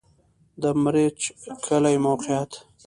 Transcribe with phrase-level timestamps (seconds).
[0.61, 1.19] د مريچ
[1.65, 2.51] کلی موقعیت